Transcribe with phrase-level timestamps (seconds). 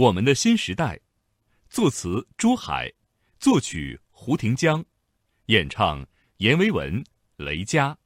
[0.00, 0.98] 我们的新时代，
[1.68, 2.90] 作词朱海，
[3.38, 4.82] 作曲胡廷江，
[5.48, 6.06] 演唱
[6.38, 7.04] 阎维文、
[7.36, 7.98] 雷佳。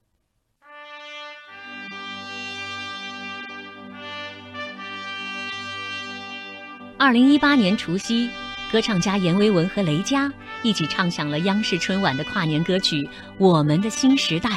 [6.99, 8.29] 二零一八年除夕，
[8.73, 10.33] 歌唱家阎维文和雷佳
[10.65, 13.03] 一起唱响了央视春晚的跨年歌曲
[13.39, 14.51] 《我们的新时代》。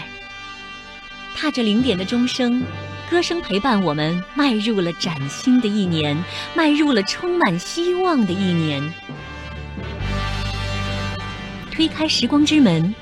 [1.35, 2.63] 踏着零点的钟声。
[3.09, 6.17] 歌声陪伴我们迈入了崭新的一年，
[6.53, 8.83] 迈入了充满希望的一年。
[11.71, 12.93] 推开时光之门，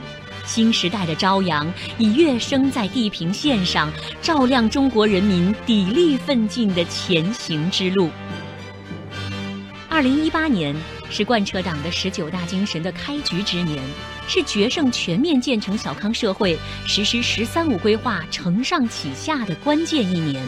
[0.45, 8.11] 新时代的朝阳已跃升在地平线上，照亮中国人民砥砺奋进的前行之路。
[9.89, 10.75] 二零一八年
[11.09, 13.81] 是贯彻党的十九大精神的开局之年。
[14.27, 20.43] 是决胜全面建成小康社会、实施“十三五”规划承上启下的关键一年。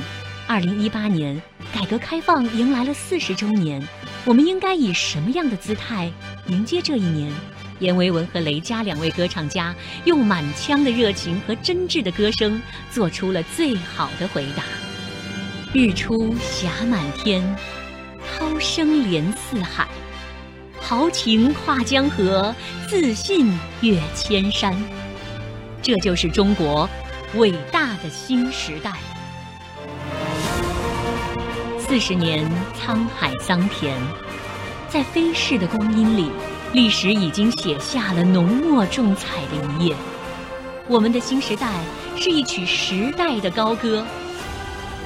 [0.48, 1.40] 二零一八年，
[1.74, 3.86] 改革开放迎来了四十周年，
[4.26, 6.12] 我们应该以什么样的姿态
[6.48, 7.32] 迎接这一年？
[7.80, 12.60] 阎维文和雷佳两位歌唱家用满腔的热情和真挚的歌声，
[12.92, 14.64] 做出了最好的回答。
[15.72, 17.44] 日出霞满天，
[18.26, 19.88] 涛声连四海。
[20.90, 22.56] 豪情跨江河，
[22.88, 24.74] 自信越千山。
[25.82, 26.90] 这就是中国
[27.36, 28.94] 伟大的新时代。
[31.78, 32.50] 四十年
[32.80, 33.98] 沧海桑田，
[34.88, 36.32] 在飞逝的光阴里，
[36.72, 39.96] 历史已经写下了浓墨重彩的一页。
[40.88, 41.68] 我们的新时代
[42.16, 44.06] 是一曲时代的高歌，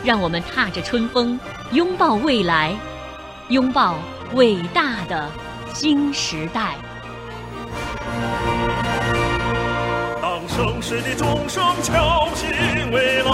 [0.03, 1.39] 让我们踏着春风，
[1.71, 2.75] 拥抱未来，
[3.49, 3.95] 拥抱
[4.35, 5.27] 伟大的。
[5.73, 6.75] 新时代，
[10.21, 12.49] 当盛世的钟声敲醒
[12.91, 13.31] 未来，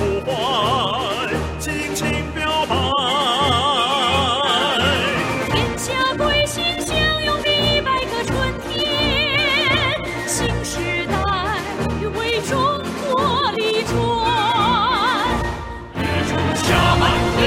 [0.00, 0.32] 呼唤，
[1.58, 2.74] 尽情表白。
[5.50, 8.34] 天下归心，相拥的一百个春
[8.66, 8.72] 天。
[10.26, 11.12] 新时代，
[12.18, 12.56] 为中
[13.12, 13.92] 国的传。
[15.96, 16.64] 日出霞
[16.98, 17.02] 满
[17.36, 17.38] 天，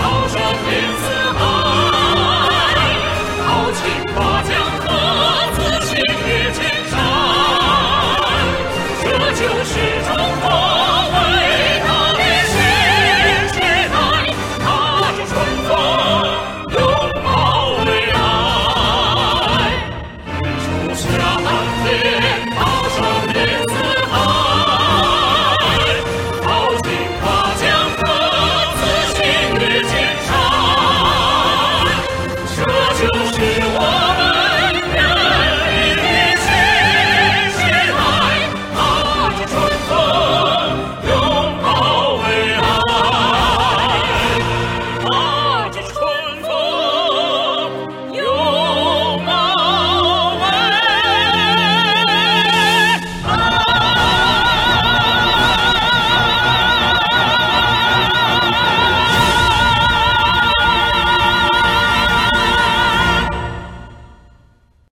[0.00, 1.04] 涛声连四
[1.36, 1.40] 海。
[3.44, 3.80] 豪情
[4.16, 4.88] 把江河，
[5.52, 5.90] 自信
[6.26, 6.92] 越千山。
[9.02, 9.70] 这就是
[10.08, 10.10] 中
[10.40, 10.61] 国。